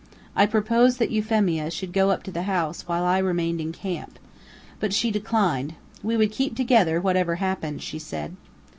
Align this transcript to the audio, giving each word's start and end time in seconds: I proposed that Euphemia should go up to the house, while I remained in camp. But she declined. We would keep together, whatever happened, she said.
I 0.35 0.47
proposed 0.47 0.97
that 0.97 1.11
Euphemia 1.11 1.69
should 1.69 1.93
go 1.93 2.09
up 2.09 2.23
to 2.23 2.31
the 2.31 2.41
house, 2.49 2.87
while 2.87 3.03
I 3.03 3.19
remained 3.19 3.61
in 3.61 3.71
camp. 3.71 4.17
But 4.79 4.95
she 4.95 5.11
declined. 5.11 5.75
We 6.01 6.17
would 6.17 6.31
keep 6.31 6.55
together, 6.55 6.99
whatever 6.99 7.35
happened, 7.35 7.83
she 7.83 7.99
said. 7.99 8.35